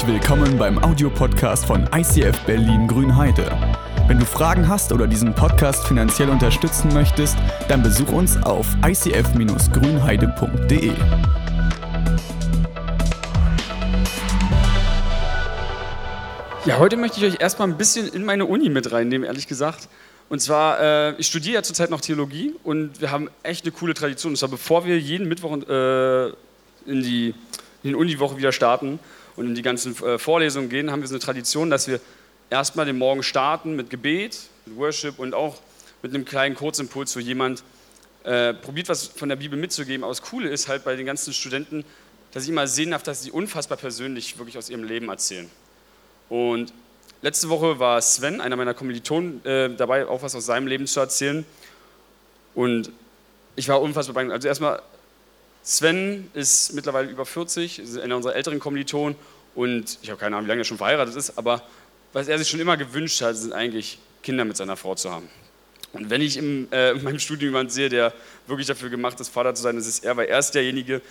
[0.00, 3.44] Herzlich willkommen beim Audiopodcast von ICF Berlin Grünheide.
[4.08, 7.36] Wenn du Fragen hast oder diesen Podcast finanziell unterstützen möchtest,
[7.68, 10.92] dann besuch uns auf icf-grünheide.de.
[16.64, 19.88] Ja, heute möchte ich euch erstmal ein bisschen in meine Uni mit reinnehmen, ehrlich gesagt.
[20.30, 23.92] Und zwar, äh, ich studiere ja zurzeit noch Theologie und wir haben echt eine coole
[23.92, 24.32] Tradition.
[24.32, 26.28] Und zwar, bevor wir jeden Mittwoch äh,
[26.86, 27.34] in die,
[27.82, 28.98] in die Uniwoche wieder starten
[29.36, 32.00] und in die ganzen äh, Vorlesungen gehen, haben wir so eine Tradition, dass wir
[32.50, 35.58] erstmal den Morgen starten mit Gebet, mit Worship und auch
[36.02, 37.62] mit einem kleinen Kurzimpuls, wo jemand
[38.24, 40.04] äh, probiert, was von der Bibel mitzugeben.
[40.04, 41.84] Aber das Coole ist halt bei den ganzen Studenten,
[42.32, 45.50] dass ich immer sehen darf, dass sie unfassbar persönlich wirklich aus ihrem Leben erzählen.
[46.28, 46.72] Und
[47.22, 51.00] letzte Woche war Sven, einer meiner Kommilitonen, äh, dabei, auch was aus seinem Leben zu
[51.00, 51.44] erzählen.
[52.54, 52.92] Und
[53.56, 54.36] ich war unfassbar beeindruckt.
[54.36, 54.82] Also erstmal,
[55.62, 59.16] Sven ist mittlerweile über 40, ist einer unserer älteren Kommilitonen.
[59.54, 61.62] Und ich habe keine Ahnung, wie lange er schon verheiratet ist, aber
[62.12, 65.28] was er sich schon immer gewünscht hat, sind eigentlich Kinder mit seiner Frau zu haben.
[65.92, 68.12] Und wenn ich im, äh, in meinem Studium jemanden sehe, der
[68.46, 71.02] wirklich dafür gemacht ist, Vater zu sein, das ist er, weil er ist derjenige,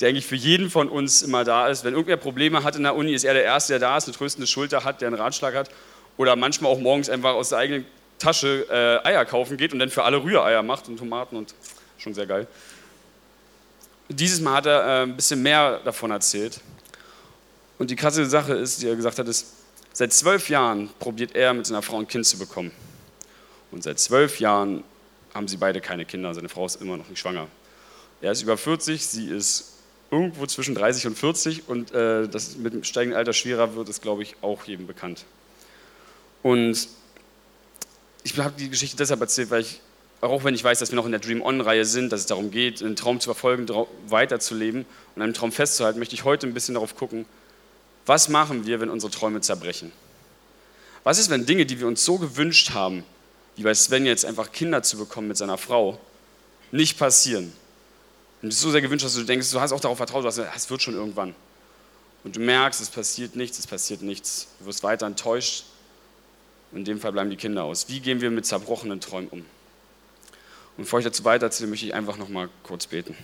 [0.00, 1.84] der eigentlich für jeden von uns immer da ist.
[1.84, 4.16] Wenn irgendwer Probleme hat in der Uni, ist er der Erste, der da ist, eine
[4.16, 5.70] tröstende Schulter hat, der einen Ratschlag hat.
[6.18, 7.86] Oder manchmal auch morgens einfach aus der eigenen
[8.18, 11.54] Tasche äh, Eier kaufen geht und dann für alle Rühreier macht und Tomaten und
[11.98, 12.46] schon sehr geil.
[14.08, 16.60] Dieses Mal hat er äh, ein bisschen mehr davon erzählt.
[17.78, 19.46] Und die krasse Sache ist, die er gesagt hat, ist,
[19.92, 22.70] seit zwölf Jahren probiert er mit seiner Frau ein Kind zu bekommen.
[23.70, 24.84] Und seit zwölf Jahren
[25.34, 26.32] haben sie beide keine Kinder.
[26.34, 27.48] Seine Frau ist immer noch nicht schwanger.
[28.20, 29.72] Er ist über 40, sie ist
[30.10, 34.02] irgendwo zwischen 30 und 40 und äh, dass mit dem steigenden Alter schwerer wird, ist,
[34.02, 35.24] glaube ich, auch jedem bekannt.
[36.42, 36.88] Und
[38.22, 39.80] ich habe die Geschichte deshalb erzählt, weil ich,
[40.20, 42.50] auch wenn ich weiß, dass wir noch in der Dream On-Reihe sind, dass es darum
[42.50, 43.66] geht, einen Traum zu verfolgen,
[44.08, 47.26] weiterzuleben und einen Traum festzuhalten, möchte ich heute ein bisschen darauf gucken,
[48.06, 49.92] was machen wir, wenn unsere Träume zerbrechen?
[51.04, 53.04] Was ist, wenn Dinge, die wir uns so gewünscht haben,
[53.56, 55.98] wie bei Sven jetzt einfach Kinder zu bekommen mit seiner Frau,
[56.72, 57.52] nicht passieren?
[58.42, 60.70] Und es so sehr gewünscht, dass du denkst, du hast auch darauf vertraut, dass es
[60.70, 61.34] wird schon irgendwann.
[62.22, 64.48] Und du merkst, es passiert nichts, es passiert nichts.
[64.60, 65.64] Du wirst weiter enttäuscht.
[66.72, 67.88] In dem Fall bleiben die Kinder aus.
[67.88, 69.44] Wie gehen wir mit zerbrochenen Träumen um?
[70.76, 73.16] Und bevor ich dazu weitererzähle, möchte ich einfach noch mal kurz beten.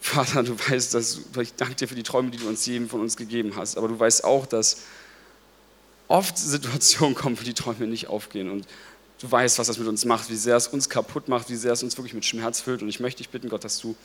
[0.00, 3.00] Vater, du weißt, dass ich danke dir für die Träume, die du uns jedem von
[3.00, 3.76] uns gegeben hast.
[3.76, 4.82] Aber du weißt auch, dass
[6.08, 8.50] oft Situationen kommen, wo die Träume nicht aufgehen.
[8.50, 8.66] Und
[9.20, 11.72] du weißt, was das mit uns macht, wie sehr es uns kaputt macht, wie sehr
[11.72, 12.82] es uns wirklich mit Schmerz füllt.
[12.82, 13.96] Und ich möchte dich bitten, Gott, dass du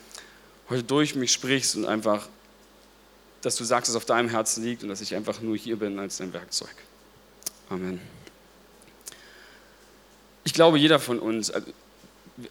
[0.68, 2.28] heute durch mich sprichst und einfach,
[3.42, 5.78] dass du sagst, dass es auf deinem Herzen liegt und dass ich einfach nur hier
[5.78, 6.74] bin als dein Werkzeug.
[7.68, 8.00] Amen.
[10.44, 11.66] Ich glaube, jeder von uns, also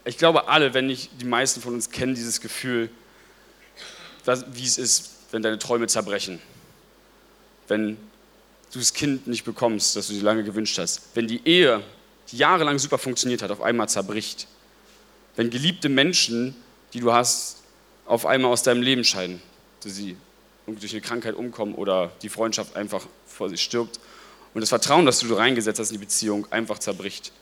[0.04, 2.90] ich glaube alle, wenn nicht die meisten von uns kennen dieses Gefühl,
[4.24, 6.40] wie es ist, wenn deine Träume zerbrechen.
[7.68, 7.96] Wenn
[8.72, 11.02] du das Kind nicht bekommst, das du dir lange gewünscht hast.
[11.14, 11.82] Wenn die Ehe
[12.30, 14.46] die jahrelang super funktioniert hat, auf einmal zerbricht.
[15.36, 16.56] Wenn geliebte Menschen,
[16.92, 17.58] die du hast,
[18.06, 19.40] auf einmal aus deinem Leben scheiden,
[19.82, 20.16] dass sie
[20.66, 24.00] durch eine Krankheit umkommen oder die Freundschaft einfach vor sich stirbt
[24.54, 27.32] und das Vertrauen, das du reingesetzt hast in die Beziehung, einfach zerbricht.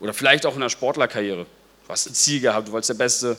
[0.00, 1.44] Oder vielleicht auch in der Sportlerkarriere.
[1.86, 3.36] Du hast ein Ziel gehabt, du wolltest der beste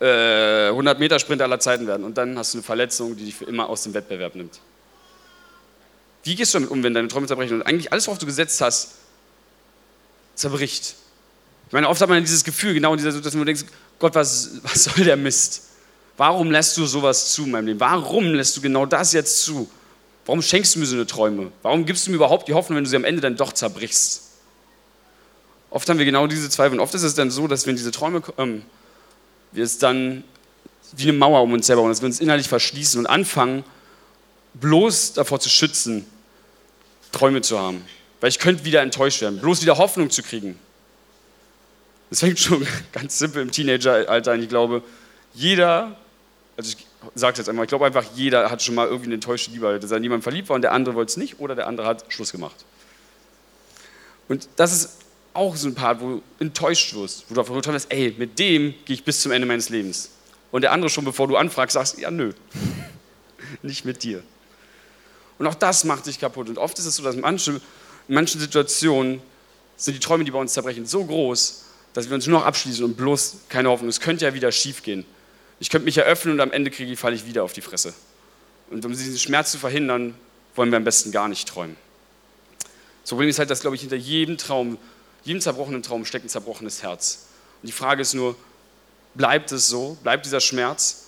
[0.00, 3.68] äh, 100-Meter-Sprinter aller Zeiten werden und dann hast du eine Verletzung, die dich für immer
[3.68, 4.60] aus dem Wettbewerb nimmt.
[6.24, 8.60] Wie gehst du damit um, wenn deine Träume zerbrechen und eigentlich alles, worauf du gesetzt
[8.60, 8.96] hast,
[10.34, 10.94] zerbricht.
[11.66, 13.64] Ich meine, oft hat man dieses Gefühl, genau in dieser Situation, wo du denkst,
[13.98, 15.68] Gott, was, was soll der Mist?
[16.16, 17.80] Warum lässt du sowas zu in meinem Leben?
[17.80, 19.70] Warum lässt du genau das jetzt zu?
[20.26, 21.50] Warum schenkst du mir so eine Träume?
[21.62, 24.31] Warum gibst du mir überhaupt die Hoffnung, wenn du sie am Ende dann doch zerbrichst?
[25.72, 26.78] Oft haben wir genau diese Zweifel.
[26.78, 28.64] Und oft ist es dann so, dass wenn diese Träume kommen,
[29.52, 30.24] wir es dann
[30.94, 33.64] wie eine Mauer um uns selber bauen, dass wir uns innerlich verschließen und anfangen,
[34.54, 36.06] bloß davor zu schützen,
[37.10, 37.84] Träume zu haben
[38.22, 40.56] weil ich könnte wieder enttäuscht werden, bloß wieder Hoffnung zu kriegen.
[42.08, 44.40] Das fängt schon ganz simpel im Teenageralter an.
[44.40, 44.82] Ich glaube,
[45.34, 45.96] jeder,
[46.56, 46.86] also ich
[47.16, 49.80] sage es jetzt einmal, ich glaube einfach, jeder hat schon mal irgendwie eine enttäuschte Liebe,
[49.80, 51.88] dass er in jemanden verliebt war und der andere wollte es nicht oder der andere
[51.88, 52.64] hat Schluss gemacht.
[54.28, 54.98] Und das ist
[55.34, 58.74] auch so ein Part, wo du enttäuscht wirst, wo du davon wirst, ey, mit dem
[58.84, 60.10] gehe ich bis zum Ende meines Lebens.
[60.50, 62.32] Und der andere schon, bevor du anfragst, sagst, ja, nö,
[63.62, 64.22] nicht mit dir.
[65.38, 66.48] Und auch das macht dich kaputt.
[66.48, 67.60] Und oft ist es so, dass manche
[68.08, 69.20] in manchen Situationen
[69.76, 71.64] sind die Träume, die bei uns zerbrechen, so groß,
[71.94, 73.88] dass wir uns nur noch abschließen und bloß keine Hoffnung.
[73.88, 75.04] Es könnte ja wieder schief gehen.
[75.60, 77.94] Ich könnte mich eröffnen und am Ende kriege ich, falle ich wieder auf die Fresse.
[78.70, 80.14] Und um diesen Schmerz zu verhindern,
[80.54, 81.76] wollen wir am besten gar nicht träumen.
[83.02, 84.78] Das Problem ist halt, dass, glaube ich, hinter jedem Traum,
[85.24, 87.26] jedem zerbrochenen Traum steckt ein zerbrochenes Herz.
[87.62, 88.36] Und die Frage ist nur,
[89.14, 89.96] bleibt es so?
[90.02, 91.02] Bleibt dieser Schmerz?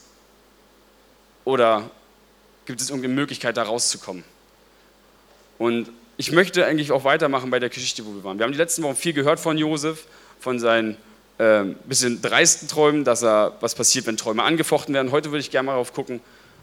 [1.44, 1.90] oder
[2.66, 4.24] gibt es irgendeine Möglichkeit, da rauszukommen?
[5.58, 8.38] Und ich möchte eigentlich auch weitermachen bei der Geschichte, wo wir waren.
[8.38, 10.06] Wir haben die letzten Wochen viel gehört von Josef,
[10.40, 10.96] von seinen
[11.38, 15.10] äh, bisschen dreisten Träumen, dass er, was passiert, wenn Träume angefochten werden.
[15.10, 16.20] Heute würde ich gerne mal darauf gucken,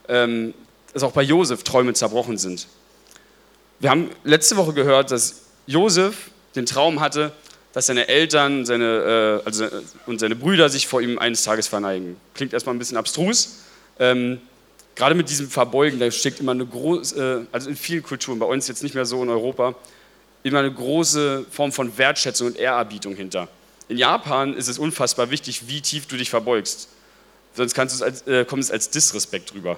[0.08, 0.54] ähm,
[0.94, 2.68] dass auch bei Josef Träume zerbrochen sind.
[3.80, 7.32] Wir haben letzte Woche gehört, dass Josef den Traum hatte,
[7.74, 9.68] dass seine Eltern seine, äh, also,
[10.06, 12.18] und seine Brüder sich vor ihm eines Tages verneigen.
[12.34, 13.60] Klingt erstmal ein bisschen abstrus.
[14.00, 14.40] Ähm,
[14.96, 18.46] gerade mit diesem Verbeugen, da steckt immer eine große, äh, also in vielen Kulturen, bei
[18.46, 19.76] uns jetzt nicht mehr so in Europa,
[20.44, 23.48] immer eine große Form von Wertschätzung und Ehrerbietung hinter.
[23.88, 26.90] In Japan ist es unfassbar wichtig, wie tief du dich verbeugst.
[27.54, 29.78] Sonst kannst als, äh, kommt es als Disrespekt rüber.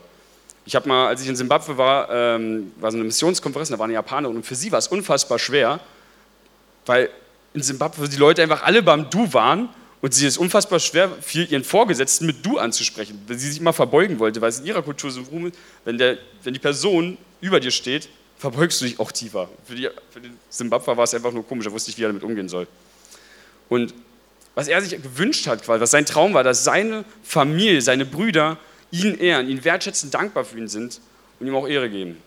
[0.65, 3.85] Ich habe mal, als ich in Simbabwe war, ähm, war so eine Missionskonferenz, da war
[3.85, 5.79] eine Japanerin und für sie war es unfassbar schwer,
[6.85, 7.09] weil
[7.53, 9.69] in Simbabwe die Leute einfach alle beim Du waren
[10.01, 13.73] und sie es unfassbar schwer fiel, ihren Vorgesetzten mit Du anzusprechen, weil sie sich immer
[13.73, 15.31] verbeugen wollte, weil es in ihrer Kultur so ist,
[15.85, 19.47] wenn, der, wenn die Person über dir steht, verbeugst du dich auch tiefer.
[19.65, 22.09] Für, die, für den Simbabwe war es einfach nur komisch, er wusste nicht, wie er
[22.09, 22.67] damit umgehen soll.
[23.69, 23.93] Und
[24.55, 28.57] was er sich gewünscht hat, was sein Traum war, dass seine Familie, seine Brüder
[28.91, 30.99] ihn ehren, ihn wertschätzen, dankbar für ihn sind
[31.39, 32.17] und ihm auch Ehre geben.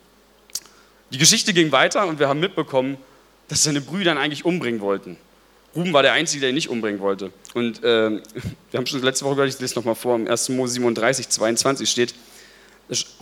[1.13, 2.97] Die Geschichte ging weiter und wir haben mitbekommen,
[3.49, 5.17] dass seine Brüder ihn eigentlich umbringen wollten.
[5.75, 7.31] Ruben war der Einzige, der ihn nicht umbringen wollte.
[7.55, 8.11] Und äh,
[8.71, 10.49] wir haben schon letzte Woche gehört, ich lese es nochmal vor, im 1.
[10.51, 12.15] Mose 37, 22 steht,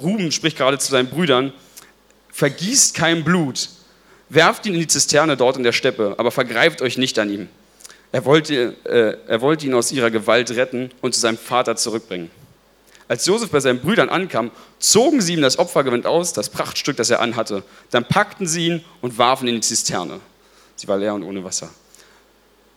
[0.00, 1.52] Ruben spricht gerade zu seinen Brüdern,
[2.32, 3.70] vergießt kein Blut,
[4.28, 7.48] werft ihn in die Zisterne dort in der Steppe, aber vergreift euch nicht an ihm.
[8.12, 12.30] Er wollte, äh, er wollte ihn aus ihrer Gewalt retten und zu seinem Vater zurückbringen.
[13.06, 17.10] Als Josef bei seinen Brüdern ankam, zogen sie ihm das Opfergewand aus, das Prachtstück, das
[17.10, 17.62] er anhatte.
[17.90, 20.20] Dann packten sie ihn und warfen ihn in die Zisterne.
[20.76, 21.68] Sie war leer und ohne Wasser.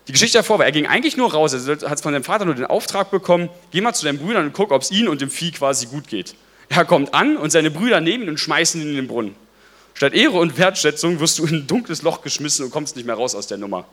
[0.07, 2.55] Die Geschichte davor war, er ging eigentlich nur raus, er hat von seinem Vater nur
[2.55, 5.29] den Auftrag bekommen, geh mal zu deinen Brüdern und guck, ob es ihnen und dem
[5.29, 6.35] Vieh quasi gut geht.
[6.69, 9.35] Er kommt an und seine Brüder nehmen ihn und schmeißen ihn in den Brunnen.
[9.93, 13.15] Statt Ehre und Wertschätzung wirst du in ein dunkles Loch geschmissen und kommst nicht mehr
[13.15, 13.85] raus aus der Nummer.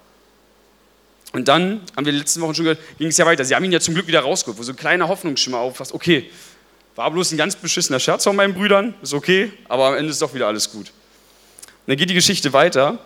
[1.35, 3.45] Und dann, haben wir die letzten Wochen schon gehört, ging es ja weiter.
[3.45, 5.93] Sie haben ihn ja zum Glück wieder rausgeholt, wo so ein kleiner Hoffnungsschimmer auffasst.
[5.93, 6.31] Okay,
[6.95, 10.23] war bloß ein ganz beschissener Scherz von meinen Brüdern, ist okay, aber am Ende ist
[10.23, 10.91] doch wieder alles gut.
[10.91, 13.01] Und dann geht die Geschichte weiter.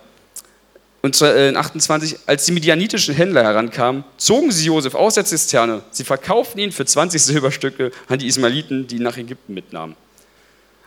[1.01, 5.81] Und zwar in 28, als die medianitischen Händler herankamen, zogen sie Josef aus der Zisterne.
[5.89, 9.95] Sie verkauften ihn für 20 Silberstücke an die Ismailiten, die ihn nach Ägypten mitnahmen.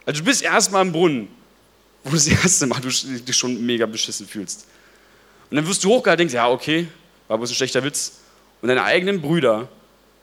[0.06, 1.26] Also du bist erstmal im Brunnen,
[2.04, 4.66] wo du das erste Mal du dich schon mega beschissen fühlst.
[5.50, 6.86] Und dann wirst du hochgehalten und denkst, ja, okay,
[7.32, 8.18] war bloß ein schlechter Witz.
[8.60, 9.68] Und deine eigenen Brüder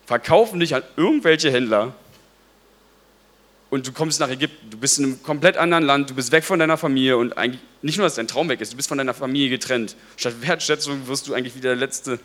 [0.05, 1.95] verkaufen dich an irgendwelche Händler
[3.71, 4.69] und du kommst nach Ägypten.
[4.69, 7.61] Du bist in einem komplett anderen Land, du bist weg von deiner Familie und eigentlich
[7.81, 9.95] nicht nur, dass dein Traum weg ist, du bist von deiner Familie getrennt.
[10.17, 12.19] Statt Wertschätzung wirst du eigentlich wieder der letzte,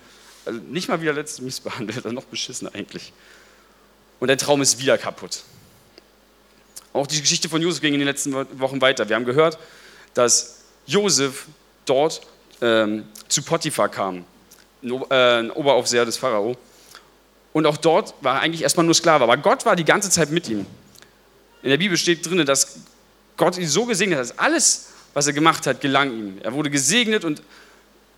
[0.44, 3.14] also nicht mal wieder der letzte missbehandelt, noch beschissener eigentlich.
[4.20, 5.44] Und dein Traum ist wieder kaputt.
[6.92, 9.08] Auch die Geschichte von Josef ging in den letzten Wochen weiter.
[9.08, 9.58] Wir haben gehört,
[10.12, 11.46] dass Josef
[11.86, 12.20] dort
[12.60, 14.26] ähm, zu Potiphar kam
[14.84, 16.56] ein Oberaufseher des Pharao.
[17.52, 20.30] Und auch dort war er eigentlich erstmal nur Sklave, aber Gott war die ganze Zeit
[20.30, 20.66] mit ihm.
[21.62, 22.80] In der Bibel steht drin, dass
[23.36, 26.38] Gott ihn so gesegnet hat, dass alles, was er gemacht hat, gelang ihm.
[26.42, 27.42] Er wurde gesegnet und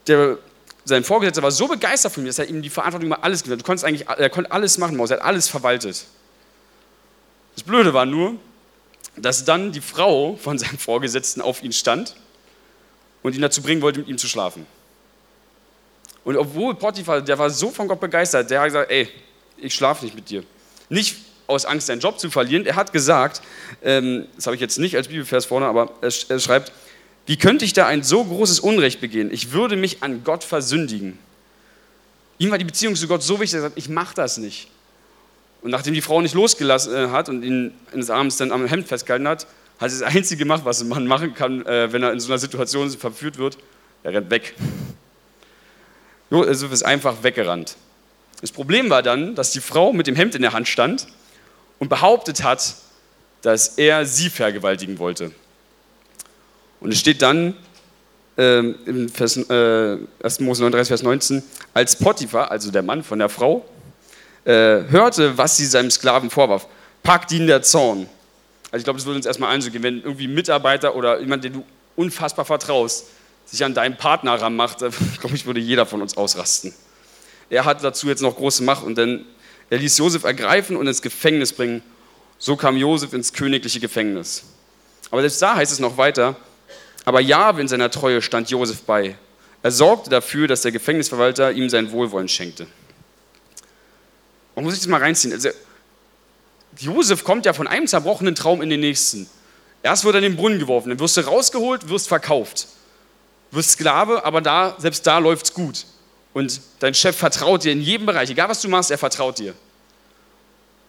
[0.06, 0.38] der,
[0.84, 3.62] sein Vorgesetzter war so begeistert von ihm, dass er ihm die Verantwortung über alles gegeben
[3.62, 4.18] hat.
[4.18, 6.06] Er konnte alles machen, er hat alles verwaltet.
[7.54, 8.36] Das Blöde war nur,
[9.16, 12.16] dass dann die Frau von seinem Vorgesetzten auf ihn stand
[13.22, 14.66] und ihn dazu bringen wollte, mit ihm zu schlafen.
[16.26, 19.08] Und obwohl Potiphar, der war so von Gott begeistert, der hat gesagt, ey,
[19.58, 20.42] ich schlafe nicht mit dir.
[20.88, 22.66] Nicht aus Angst, seinen Job zu verlieren.
[22.66, 23.42] Er hat gesagt,
[23.80, 26.72] ähm, das habe ich jetzt nicht als Bibelvers vorne, aber er, er schreibt,
[27.26, 29.32] wie könnte ich da ein so großes Unrecht begehen?
[29.32, 31.16] Ich würde mich an Gott versündigen.
[32.38, 34.66] Ihm war die Beziehung zu Gott so wichtig, er sagt, ich mache das nicht.
[35.62, 38.88] Und nachdem die Frau nicht losgelassen äh, hat und ihn eines Abends dann am Hemd
[38.88, 39.44] festgehalten hat,
[39.78, 42.32] hat er das Einzige gemacht, was ein Mann machen kann, äh, wenn er in so
[42.32, 43.58] einer Situation verführt wird.
[44.02, 44.56] Er rennt weg.
[46.30, 47.76] Josef ist einfach weggerannt.
[48.40, 51.06] Das Problem war dann, dass die Frau mit dem Hemd in der Hand stand
[51.78, 52.74] und behauptet hat,
[53.42, 55.30] dass er sie vergewaltigen wollte.
[56.80, 57.54] Und es steht dann
[58.36, 60.40] ähm, im Vers, äh, 1.
[60.40, 61.42] Mose 39, Vers 19,
[61.72, 63.64] als Potiphar, also der Mann von der Frau,
[64.44, 66.66] äh, hörte, was sie seinem Sklaven vorwarf,
[67.02, 68.08] packt ihn der Zorn.
[68.70, 71.54] Also ich glaube, das würde uns erstmal einzugehen, wenn irgendwie ein Mitarbeiter oder jemand, den
[71.54, 71.64] du
[71.94, 73.06] unfassbar vertraust,
[73.46, 74.78] sich an deinen Partner ranmacht,
[75.20, 76.74] glaube ich, würde jeder von uns ausrasten.
[77.48, 79.24] Er hat dazu jetzt noch große Macht und dann
[79.70, 81.82] er ließ Josef ergreifen und ins Gefängnis bringen.
[82.38, 84.44] So kam Josef ins königliche Gefängnis.
[85.10, 86.36] Aber selbst da heißt es noch weiter,
[87.04, 89.16] aber Jahwe in seiner Treue stand Josef bei.
[89.62, 92.66] Er sorgte dafür, dass der Gefängnisverwalter ihm sein Wohlwollen schenkte.
[94.54, 95.32] Man muss sich das mal reinziehen.
[95.32, 95.48] Also,
[96.78, 99.28] Josef kommt ja von einem zerbrochenen Traum in den nächsten.
[99.82, 102.68] Erst wird er in den Brunnen geworfen, dann wirst du rausgeholt, wirst verkauft.
[103.50, 105.86] Wirst Sklave, aber da, selbst da läuft es gut.
[106.32, 109.54] Und dein Chef vertraut dir in jedem Bereich, egal was du machst, er vertraut dir.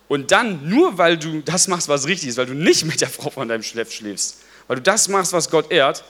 [0.07, 3.09] Und dann, nur weil du das machst, was richtig ist, weil du nicht mit der
[3.09, 4.37] Frau von deinem Chef schläfst,
[4.67, 6.03] weil du das machst, was Gott ehrt,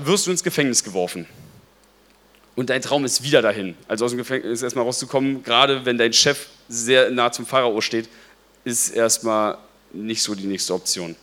[0.00, 1.26] wirst du ins Gefängnis geworfen.
[2.56, 3.76] Und dein Traum ist wieder dahin.
[3.86, 8.08] Also aus dem Gefängnis erstmal rauszukommen, gerade wenn dein Chef sehr nah zum Pharao steht,
[8.64, 9.58] ist erstmal
[9.92, 11.14] nicht so die nächste Option.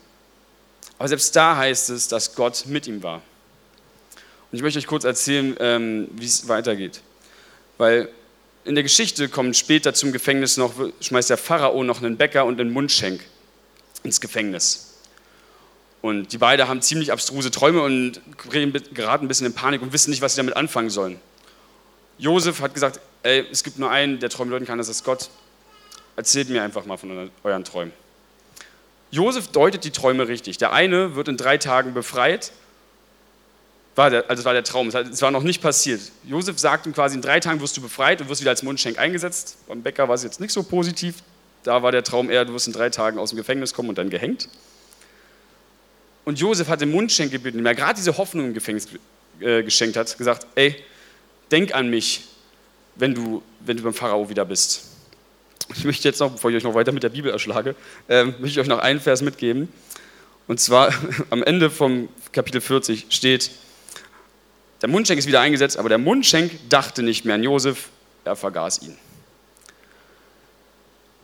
[0.98, 3.22] Aber selbst da heißt es, dass Gott mit ihm war.
[4.56, 7.02] Und ich möchte euch kurz erzählen, ähm, wie es weitergeht.
[7.78, 8.08] Weil
[8.64, 10.72] in der Geschichte kommt später zum Gefängnis noch,
[11.02, 13.20] schmeißt der Pharao noch einen Bäcker und einen Mundschenk
[14.04, 14.94] ins Gefängnis.
[16.02, 18.22] Und die beiden haben ziemlich abstruse Träume und
[18.94, 21.20] geraten ein bisschen in Panik und wissen nicht, was sie damit anfangen sollen.
[22.18, 25.30] Josef hat gesagt, ey, es gibt nur einen, der Träume deuten kann, das ist Gott.
[26.16, 27.92] Erzählt mir einfach mal von euren Träumen.
[29.12, 30.58] Josef deutet die Träume richtig.
[30.60, 32.54] Der eine wird in drei Tagen befreit.
[33.96, 36.02] War der, also das war der Traum, es war noch nicht passiert.
[36.26, 39.00] Josef sagt ihm quasi, in drei Tagen wirst du befreit und wirst wieder als Mundschenk
[39.00, 39.58] eingesetzt.
[39.68, 41.16] Beim Bäcker war es jetzt nicht so positiv.
[41.64, 43.98] Da war der Traum eher, du wirst in drei Tagen aus dem Gefängnis kommen und
[43.98, 44.50] dann gehängt.
[46.26, 48.88] Und Josef hat den Mundschenk gebeten, dem er gerade diese Hoffnung im Gefängnis
[49.40, 50.76] äh, geschenkt hat, gesagt, ey,
[51.52, 52.26] denk an mich,
[52.96, 54.84] wenn du, wenn du beim Pharao wieder bist.
[55.76, 57.76] Ich möchte jetzt noch, bevor ich euch noch weiter mit der Bibel erschlage,
[58.08, 59.70] äh, möchte ich euch noch einen Vers mitgeben.
[60.48, 60.94] Und zwar
[61.30, 63.52] am Ende vom Kapitel 40 steht,
[64.86, 67.90] der Mundschenk ist wieder eingesetzt, aber der Mundschenk dachte nicht mehr an Josef,
[68.24, 68.96] er vergaß ihn.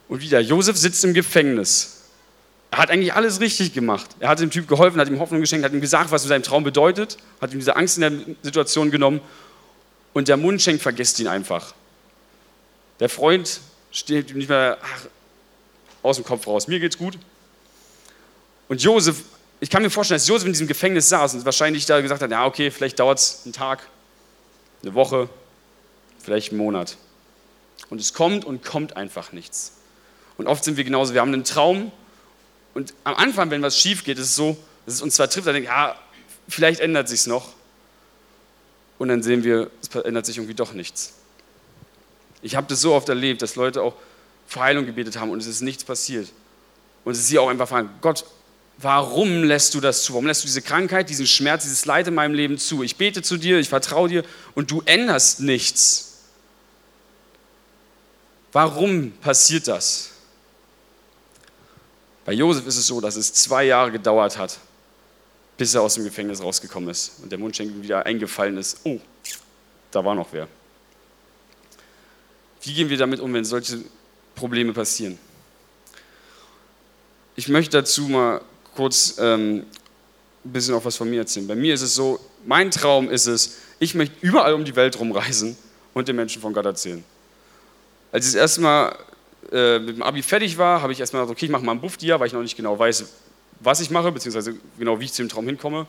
[0.07, 2.05] Und wieder, Josef sitzt im Gefängnis.
[2.71, 4.09] Er hat eigentlich alles richtig gemacht.
[4.19, 6.63] Er hat dem Typ geholfen, hat ihm Hoffnung geschenkt, hat ihm gesagt, was sein Traum
[6.63, 9.21] bedeutet, hat ihm diese Angst in der Situation genommen
[10.13, 11.75] und der Mundschenk vergisst ihn einfach.
[12.99, 13.59] Der Freund
[13.91, 15.05] steht ihm nicht mehr ach,
[16.01, 16.67] aus dem Kopf raus.
[16.67, 17.15] Mir geht's gut.
[18.69, 19.17] Und Josef,
[19.61, 22.31] ich kann mir vorstellen, dass Josef in diesem Gefängnis saß und wahrscheinlich da gesagt hat,
[22.31, 23.87] ja okay, vielleicht dauert es einen Tag,
[24.81, 25.29] eine Woche,
[26.19, 26.97] vielleicht einen Monat.
[27.89, 29.73] Und es kommt und kommt einfach nichts.
[30.37, 31.91] Und oft sind wir genauso, wir haben einen Traum
[32.73, 35.45] und am Anfang, wenn was schief geht, ist es so, dass es uns zwar trifft,
[35.45, 35.95] dann denken, ja,
[36.47, 37.49] vielleicht ändert sich noch.
[38.97, 41.13] Und dann sehen wir, es ändert sich irgendwie doch nichts.
[42.41, 43.93] Ich habe das so oft erlebt, dass Leute auch
[44.47, 46.31] für Heilung gebetet haben und es ist nichts passiert.
[47.03, 48.25] Und sie auch einfach fragen, Gott,
[48.81, 50.13] warum lässt du das zu?
[50.13, 52.83] Warum lässt du diese Krankheit, diesen Schmerz, dieses Leid in meinem Leben zu?
[52.83, 54.23] Ich bete zu dir, ich vertraue dir
[54.55, 56.19] und du änderst nichts.
[58.51, 60.11] Warum passiert das?
[62.25, 64.59] Bei Josef ist es so, dass es zwei Jahre gedauert hat,
[65.57, 68.81] bis er aus dem Gefängnis rausgekommen ist und der Mundschenkel wieder eingefallen ist.
[68.83, 68.99] Oh,
[69.91, 70.47] da war noch wer.
[72.61, 73.83] Wie gehen wir damit um, wenn solche
[74.35, 75.17] Probleme passieren?
[77.35, 78.41] Ich möchte dazu mal
[78.75, 79.65] kurz ähm,
[80.43, 81.47] ein bisschen auch was von mir erzählen.
[81.47, 84.99] Bei mir ist es so, mein Traum ist es, ich möchte überall um die Welt
[84.99, 85.57] rumreisen
[85.93, 87.03] und den Menschen von Gott erzählen.
[88.11, 88.95] Als ich das erste Mal
[89.51, 91.81] äh, mit dem Abi fertig war, habe ich erstmal gesagt, okay, ich mache mal ein
[91.81, 93.05] Buffdia, weil ich noch nicht genau weiß,
[93.59, 95.85] was ich mache, beziehungsweise genau wie ich zu dem Traum hinkomme.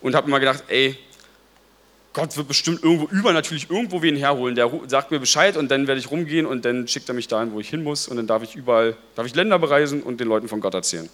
[0.00, 0.96] Und habe mir gedacht, ey,
[2.12, 6.00] Gott wird bestimmt irgendwo übernatürlich irgendwo wen herholen, der sagt mir Bescheid und dann werde
[6.00, 8.42] ich rumgehen und dann schickt er mich dahin, wo ich hin muss und dann darf
[8.42, 11.08] ich überall, darf ich Länder bereisen und den Leuten von Gott erzählen.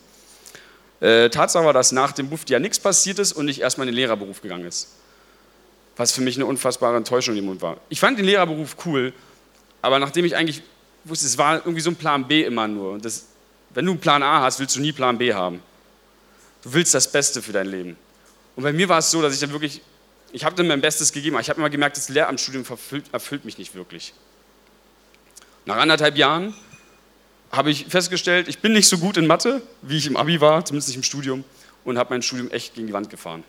[1.05, 3.93] Äh, Tatsache war, dass nach dem Buff ja nichts passiert ist und ich erstmal in
[3.93, 4.89] den Lehrerberuf gegangen ist.
[5.97, 7.77] Was für mich eine unfassbare Enttäuschung im Mund war.
[7.89, 9.13] Ich fand den Lehrerberuf cool,
[9.83, 10.63] aber nachdem ich eigentlich
[11.05, 12.93] wusste, es war irgendwie so ein Plan B immer nur.
[12.93, 13.27] Und das,
[13.75, 15.61] wenn du einen Plan A hast, willst du nie Plan B haben.
[16.63, 17.97] Du willst das Beste für dein Leben.
[18.57, 19.83] Und bei mir war es so, dass ich dann wirklich
[20.35, 23.45] ich habe dann mein Bestes gegeben, aber ich habe immer gemerkt, das Lehramtsstudium erfüllt, erfüllt
[23.45, 24.13] mich nicht wirklich.
[25.65, 26.55] Nach anderthalb Jahren
[27.57, 30.65] habe ich festgestellt, ich bin nicht so gut in Mathe, wie ich im Abi war,
[30.65, 31.45] zumindest nicht im Studium,
[31.85, 33.45] und habe mein Studium echt gegen die Wand gefahren.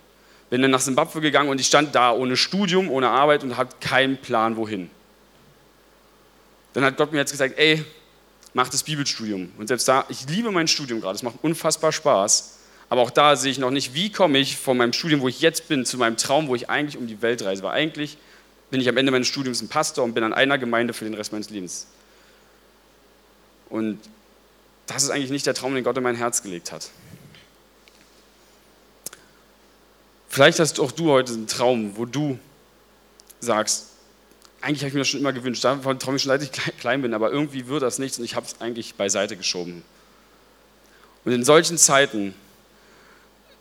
[0.49, 3.77] Bin dann nach Simbabwe gegangen und ich stand da ohne Studium, ohne Arbeit und hatte
[3.79, 4.89] keinen Plan, wohin.
[6.73, 7.83] Dann hat Gott mir jetzt gesagt, ey,
[8.53, 9.51] mach das Bibelstudium.
[9.57, 12.59] Und selbst da, ich liebe mein Studium gerade, es macht unfassbar Spaß.
[12.89, 15.41] Aber auch da sehe ich noch nicht, wie komme ich von meinem Studium, wo ich
[15.41, 17.63] jetzt bin, zu meinem Traum, wo ich eigentlich um die Welt reise.
[17.63, 18.17] Weil eigentlich
[18.69, 21.13] bin ich am Ende meines Studiums ein Pastor und bin an einer Gemeinde für den
[21.15, 21.87] Rest meines Lebens.
[23.75, 23.99] Und
[24.87, 26.89] das ist eigentlich nicht der Traum, den Gott in mein Herz gelegt hat.
[30.29, 32.39] Vielleicht hast auch du heute einen Traum, wo du
[33.41, 33.87] sagst,
[34.61, 37.01] eigentlich habe ich mir das schon immer gewünscht, davon träume ich schon seit ich klein
[37.01, 39.83] bin, aber irgendwie wird das nichts und ich habe es eigentlich beiseite geschoben.
[41.25, 42.33] Und in solchen Zeiten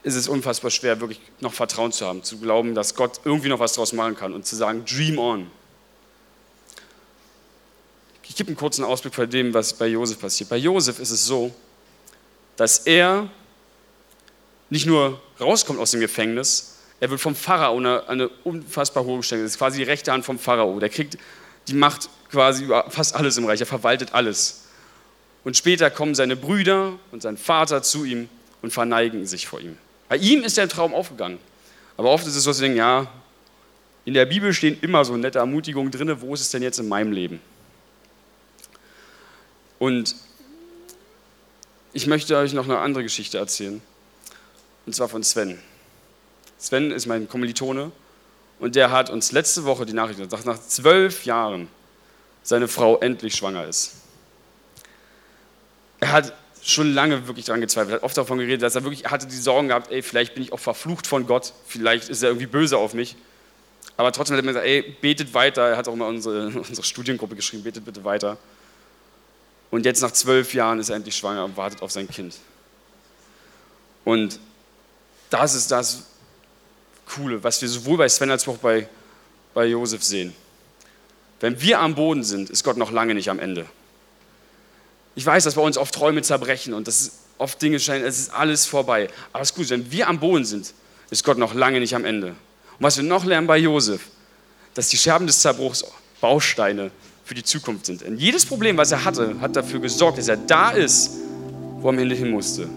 [0.04, 3.58] ist es unfassbar schwer, wirklich noch Vertrauen zu haben, zu glauben, dass Gott irgendwie noch
[3.58, 5.50] was draus machen kann und zu sagen, dream on.
[8.28, 10.50] Ich gebe einen kurzen Ausblick von dem, was bei Josef passiert.
[10.50, 11.52] Bei Josef ist es so,
[12.56, 13.28] dass er
[14.70, 19.42] nicht nur rauskommt aus dem Gefängnis, er wird vom Pharao eine, eine unfassbar hohe Stelle.
[19.42, 20.78] Das ist quasi die rechte Hand vom Pharao.
[20.78, 21.18] Der kriegt
[21.68, 23.60] die Macht quasi über fast alles im Reich.
[23.60, 24.64] Er verwaltet alles.
[25.44, 28.28] Und später kommen seine Brüder und sein Vater zu ihm
[28.62, 29.76] und verneigen sich vor ihm.
[30.08, 31.38] Bei ihm ist der Traum aufgegangen.
[31.96, 33.06] Aber oft ist es so, dass wir denken, ja,
[34.04, 36.88] in der Bibel stehen immer so nette Ermutigungen drin, wo ist es denn jetzt in
[36.88, 37.40] meinem Leben?
[39.84, 40.16] Und
[41.92, 43.82] ich möchte euch noch eine andere Geschichte erzählen.
[44.86, 45.58] Und zwar von Sven.
[46.56, 47.92] Sven ist mein Kommilitone
[48.60, 51.68] und der hat uns letzte Woche die Nachricht gesagt, dass nach zwölf Jahren
[52.42, 53.96] seine Frau endlich schwanger ist.
[56.00, 59.26] Er hat schon lange wirklich daran gezweifelt, hat oft davon geredet, dass er wirklich hatte
[59.26, 62.46] die Sorgen gehabt, ey, vielleicht bin ich auch verflucht von Gott, vielleicht ist er irgendwie
[62.46, 63.16] böse auf mich.
[63.98, 65.68] Aber trotzdem hat er mir gesagt, ey, betet weiter.
[65.68, 68.38] Er hat auch mal unsere, unsere Studiengruppe geschrieben, betet bitte weiter.
[69.74, 72.36] Und jetzt nach zwölf Jahren ist er endlich schwanger und wartet auf sein Kind.
[74.04, 74.38] Und
[75.30, 76.04] das ist das
[77.12, 78.88] Coole, was wir sowohl bei Sven als auch bei,
[79.52, 80.32] bei Josef sehen.
[81.40, 83.66] Wenn wir am Boden sind, ist Gott noch lange nicht am Ende.
[85.16, 88.32] Ich weiß, dass bei uns oft Träume zerbrechen und dass oft Dinge scheinen, es ist
[88.32, 89.08] alles vorbei.
[89.32, 90.72] Aber es ist gut, wenn wir am Boden sind,
[91.10, 92.28] ist Gott noch lange nicht am Ende.
[92.28, 92.36] Und
[92.78, 94.02] was wir noch lernen bei Josef,
[94.74, 95.84] dass die Scherben des Zerbruchs
[96.20, 96.92] Bausteine
[97.24, 98.02] für die Zukunft sind.
[98.02, 101.10] Denn jedes Problem, was er hatte, hat dafür gesorgt, dass er da ist,
[101.80, 102.68] wo er am Ende hin musste.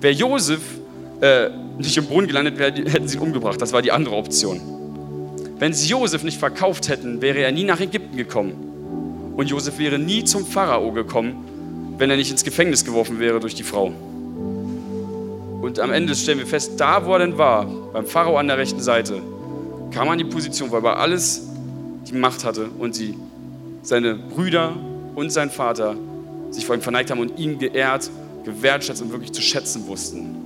[0.00, 0.60] Wäre Josef
[1.20, 3.60] äh, nicht im Brunnen gelandet wäre, hätten sie ihn umgebracht.
[3.60, 4.60] Das war die andere Option.
[5.58, 9.32] Wenn sie Josef nicht verkauft hätten, wäre er nie nach Ägypten gekommen.
[9.36, 13.54] Und Josef wäre nie zum Pharao gekommen, wenn er nicht ins Gefängnis geworfen wäre durch
[13.54, 13.92] die Frau.
[15.60, 18.58] Und am Ende stellen wir fest, da wo er denn war, beim Pharao an der
[18.58, 19.22] rechten Seite,
[19.92, 21.46] kam er an die Position, wo er alles
[22.08, 23.14] die Macht hatte und sie,
[23.82, 24.76] seine Brüder
[25.14, 25.96] und sein Vater
[26.50, 28.10] sich vor ihm verneigt haben und ihn geehrt,
[28.44, 30.36] gewertschätzt und wirklich zu schätzen wussten.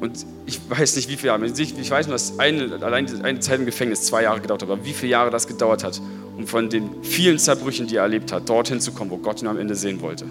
[0.00, 1.46] Und ich weiß nicht, wie viele Jahre.
[1.46, 4.84] Ich weiß nur, dass eine, allein eine Zeit im Gefängnis zwei Jahre gedauert hat, aber
[4.84, 6.00] wie viele Jahre das gedauert hat,
[6.36, 9.48] um von den vielen Zerbrüchen, die er erlebt hat, dorthin zu kommen, wo Gott ihn
[9.48, 10.24] am Ende sehen wollte.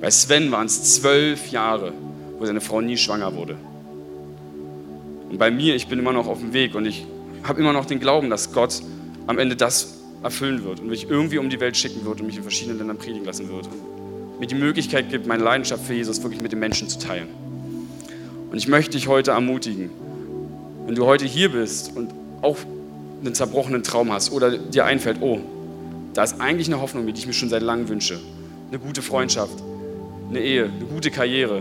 [0.00, 1.92] Bei Sven waren es zwölf Jahre,
[2.38, 3.56] wo seine Frau nie schwanger wurde.
[5.30, 7.06] Und bei mir, ich bin immer noch auf dem Weg und ich
[7.44, 8.82] habe immer noch den Glauben, dass Gott
[9.28, 12.38] am Ende das erfüllen wird und mich irgendwie um die Welt schicken wird und mich
[12.38, 16.22] in verschiedenen Ländern predigen lassen wird und mir die Möglichkeit gibt, meine Leidenschaft für Jesus
[16.22, 17.28] wirklich mit den Menschen zu teilen.
[18.50, 19.90] Und ich möchte dich heute ermutigen,
[20.86, 22.10] wenn du heute hier bist und
[22.40, 22.56] auch
[23.22, 25.40] einen zerbrochenen Traum hast oder dir einfällt, oh,
[26.14, 28.18] da ist eigentlich eine Hoffnung, die ich mir schon seit langem wünsche.
[28.70, 29.62] Eine gute Freundschaft,
[30.30, 31.60] eine Ehe, eine gute Karriere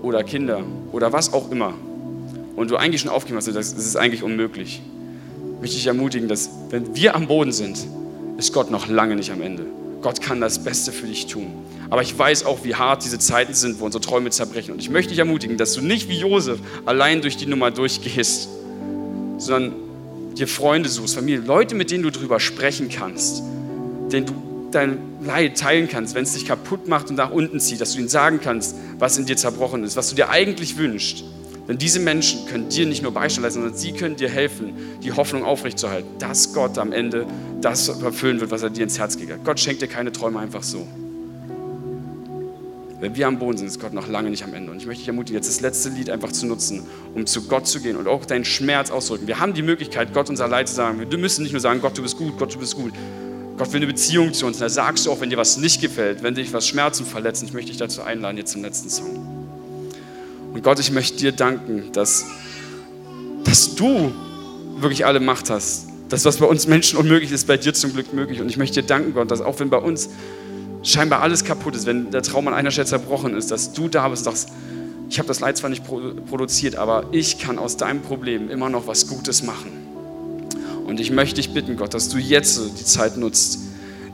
[0.00, 1.74] oder Kinder oder was auch immer.
[2.56, 4.80] Und du eigentlich schon aufgegeben hast, das ist eigentlich unmöglich.
[5.60, 7.78] Möchte ich ermutigen, dass wenn wir am Boden sind,
[8.36, 9.66] ist Gott noch lange nicht am Ende.
[10.00, 11.48] Gott kann das Beste für dich tun.
[11.90, 14.72] Aber ich weiß auch, wie hart diese Zeiten sind, wo unsere Träume zerbrechen.
[14.72, 18.48] Und ich möchte dich ermutigen, dass du nicht wie Josef allein durch die Nummer durchgehst,
[19.38, 19.74] sondern
[20.36, 23.42] dir Freunde suchst, Familie, Leute, mit denen du drüber sprechen kannst,
[24.12, 24.34] denen du
[24.70, 27.98] dein Leid teilen kannst, wenn es dich kaputt macht und nach unten zieht, dass du
[27.98, 31.24] ihnen sagen kannst, was in dir zerbrochen ist, was du dir eigentlich wünschst.
[31.68, 35.12] Denn diese Menschen können dir nicht nur Beistand leisten, sondern sie können dir helfen, die
[35.12, 37.26] Hoffnung aufrechtzuerhalten, dass Gott am Ende
[37.60, 39.44] das erfüllen wird, was er dir ins Herz gegeben hat.
[39.44, 40.88] Gott schenkt dir keine Träume einfach so.
[43.00, 44.72] Wenn wir am Boden sind, ist Gott noch lange nicht am Ende.
[44.72, 46.82] Und ich möchte dich ermutigen, jetzt das letzte Lied einfach zu nutzen,
[47.14, 49.28] um zu Gott zu gehen und auch deinen Schmerz auszudrücken.
[49.28, 50.98] Wir haben die Möglichkeit, Gott unser Leid zu sagen.
[51.08, 52.92] Wir müssen nicht nur sagen, Gott, du bist gut, Gott, du bist gut.
[53.56, 54.56] Gott will eine Beziehung zu uns.
[54.56, 57.44] Und da sagst du auch, wenn dir was nicht gefällt, wenn dich was Schmerzen verletzen.
[57.44, 59.37] Ich möchte dich dazu einladen, jetzt zum letzten Song.
[60.58, 62.24] Und Gott, ich möchte dir danken, dass,
[63.44, 64.10] dass du
[64.80, 65.86] wirklich alle Macht hast.
[66.08, 68.40] Das, was bei uns Menschen unmöglich ist, bei dir zum Glück möglich.
[68.40, 70.08] Und ich möchte dir danken, Gott, dass auch wenn bei uns
[70.82, 74.08] scheinbar alles kaputt ist, wenn der Traum an einer Stelle zerbrochen ist, dass du da
[74.08, 74.48] bist sagst,
[75.08, 78.88] ich habe das Leid zwar nicht produziert, aber ich kann aus deinem Problem immer noch
[78.88, 79.70] was Gutes machen.
[80.88, 83.60] Und ich möchte dich bitten, Gott, dass du jetzt die Zeit nutzt,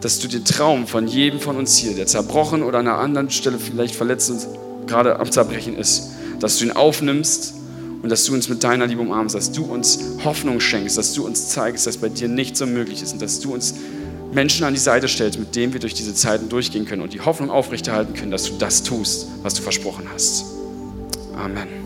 [0.03, 3.31] dass du den Traum von jedem von uns hier, der zerbrochen oder an einer anderen
[3.31, 4.47] Stelle vielleicht verletzt und
[4.87, 7.55] gerade am Zerbrechen ist, dass du ihn aufnimmst
[8.03, 11.25] und dass du uns mit deiner Liebe umarmst, dass du uns Hoffnung schenkst, dass du
[11.25, 13.75] uns zeigst, dass bei dir nichts unmöglich ist und dass du uns
[14.33, 17.21] Menschen an die Seite stellst, mit denen wir durch diese Zeiten durchgehen können und die
[17.21, 20.45] Hoffnung aufrechterhalten können, dass du das tust, was du versprochen hast.
[21.37, 21.84] Amen.